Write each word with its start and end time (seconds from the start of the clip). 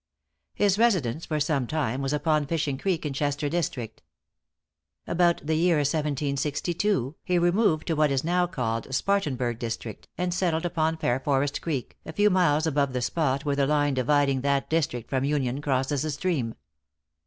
His 0.55 0.79
residence 0.79 1.27
for 1.27 1.39
some 1.39 1.67
time 1.67 2.01
was 2.01 2.11
upon 2.11 2.47
Fishing 2.47 2.75
Creek 2.79 3.05
in 3.05 3.13
Chester 3.13 3.49
District. 3.49 4.01
About 5.05 5.45
the 5.45 5.53
year 5.53 5.75
1762, 5.75 7.17
he 7.23 7.37
removed 7.37 7.85
to 7.85 7.95
what 7.95 8.09
is 8.09 8.23
now 8.23 8.47
called 8.47 8.91
Spartanburg 8.91 9.59
District, 9.59 10.07
and 10.17 10.33
settled 10.33 10.65
upon 10.65 10.97
Fairforest 10.97 11.61
Creek, 11.61 11.99
a 12.03 12.13
few 12.13 12.31
miles 12.31 12.65
above 12.65 12.93
the 12.93 13.01
spot 13.03 13.45
where 13.45 13.55
the 13.55 13.67
line 13.67 13.93
dividing 13.93 14.41
that 14.41 14.71
district 14.71 15.07
from 15.07 15.23
Union 15.23 15.61
crosses 15.61 16.01
the 16.01 16.09
stream. 16.09 16.55